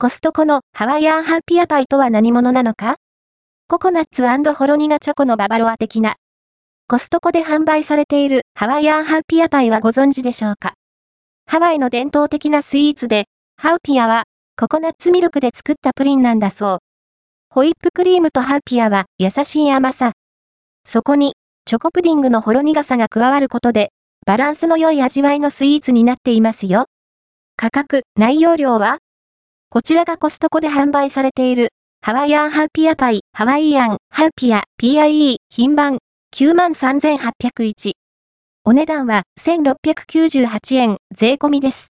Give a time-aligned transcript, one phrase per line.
[0.00, 2.98] コストコのハワイアンハッピアパイとは何者なのか？
[3.66, 4.24] ココナッツ
[4.54, 6.14] ほろ苦チョコのババロア的な。
[6.86, 10.74] コストコで販売されているハワイアンハッピアパイはご存知でしょうか？
[11.46, 13.24] ハワイの伝統的なスイーツで、
[13.56, 14.22] ハウピアは
[14.56, 16.78] ココナッツミルクで作ったプリンなんだそう。
[17.50, 20.12] ホイップクリームとハウピアは優しい甘さ。
[20.86, 21.32] そこに、
[21.64, 23.90] チョコプディングのほろ苦さが加わることで、
[24.26, 26.84] バランスの良い味わいのスイーツになっていますよ。
[27.56, 28.98] 価格、内容量は？
[29.70, 31.68] こちらがコストコで販売されている、
[32.00, 35.98] ハワイアンハッピアパイ、ハワイアン、ハッピア、PIE、品番、
[36.34, 37.92] 93,801。
[38.64, 41.88] お値段は1698円、税込みです。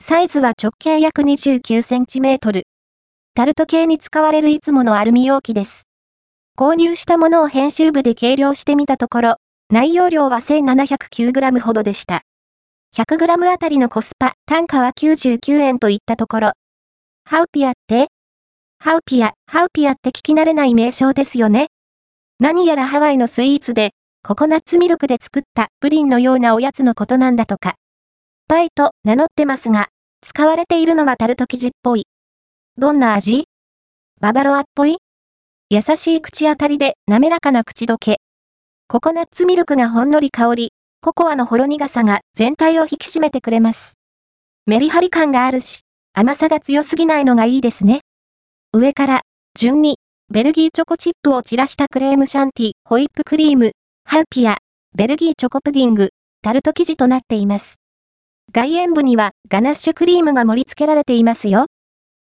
[0.00, 2.64] サイズは直径約29センチメートル。
[3.36, 5.84] タルト系に使われるいつものアルミ容器です。
[6.58, 9.36] 購入したものを編集部で計量してみたところ、
[9.70, 12.22] 内容量は 1709g ほどでした。
[12.96, 16.52] 100g あたりのコスパ、単価は99円といったところ、
[17.28, 18.06] ハウピアって？
[18.78, 21.70] ハウピア、ハウピアって聞き慣れない名称ですよね。
[22.38, 23.90] 何やらハワイのスイーツで、
[24.22, 27.74] ココナッツミルクで作ったプリンのようなおやつのことなんだとか。
[28.46, 29.88] パイと名乗ってますが、
[30.22, 32.06] 使われているのはタルト生地っぽい。
[32.78, 33.46] どんな味？
[34.20, 34.98] ババロアっぽい？
[35.68, 38.18] 優しい口当たりで滑らかな口どけ。
[38.86, 43.94] ココナッツミルクがほんのり香り、ココアのほろ苦さが全体を引き締めてくれます。
[44.66, 45.80] メリハリ感があるし、
[46.18, 48.00] 甘さが強すぎないのがいいですね。
[48.72, 49.20] 上から、
[49.54, 49.98] 順に、
[50.32, 53.72] ベルギーチョコチップを散らしたクレームシャンティ、ホイップクリーム、
[54.06, 54.56] ハウピア、
[54.94, 56.08] ベルギーチョコプディング、
[56.40, 57.76] タルト生地となっています。
[58.50, 61.66] 外縁部にはガナッシュクリームが盛り付けられていますよ。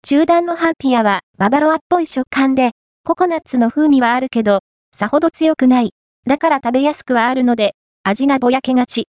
[0.02, 2.72] 中段のハウピアはババロアっぽい食感で、
[3.02, 4.60] ココナッツの風味はあるけど、
[4.94, 5.94] さほど強くない。
[6.26, 9.08] だから食べやすくはあるので、味がぼやけがち。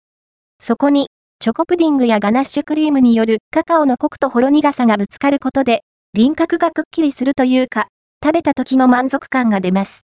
[0.61, 1.09] そこに、
[1.43, 5.81] チョコプディングやガナッシュクリームによるカカオのコクとほろ苦さがぶつかることで、
[6.13, 7.89] 輪郭がくっきりするというか、
[8.23, 10.05] 食べた時の満足感が出ます。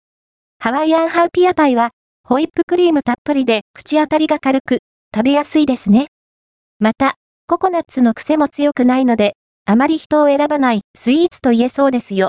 [0.58, 1.92] ハワイアンハウピアパイは、
[2.24, 4.80] ホイップクリームたっぷりで口当たりが軽く、
[5.16, 6.08] 食べやすいですね。
[6.80, 7.14] また、
[7.46, 9.36] ココナッツの癖も強くないので、
[9.66, 12.28] あまり人を選ばないスイーツと言えそうですよ。